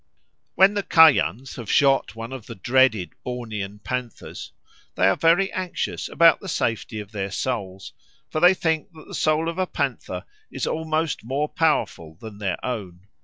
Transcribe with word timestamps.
When 0.55 0.73
the 0.73 0.81
Kayans 0.81 1.57
have 1.57 1.69
shot 1.69 2.15
one 2.15 2.33
of 2.33 2.47
the 2.47 2.55
dreaded 2.55 3.13
Bornean 3.23 3.77
panthers, 3.83 4.51
they 4.95 5.05
are 5.07 5.15
very 5.15 5.51
anxious 5.53 6.09
about 6.09 6.39
the 6.39 6.49
safety 6.49 6.99
of 6.99 7.11
their 7.11 7.29
souls, 7.29 7.93
for 8.27 8.39
they 8.39 8.55
think 8.55 8.91
that 8.93 9.05
the 9.07 9.13
soul 9.13 9.47
of 9.47 9.59
a 9.59 9.67
panther 9.67 10.25
is 10.49 10.65
almost 10.65 11.23
more 11.23 11.47
powerful 11.49 12.15
than 12.15 12.39
their 12.39 12.57
own. 12.65 13.05